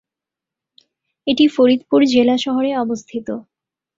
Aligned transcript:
এটি 1.27 1.45
ফরিদপুর 1.47 2.01
জেলা 2.13 2.35
শহরে 2.37 2.71
অবস্থিত। 2.77 3.27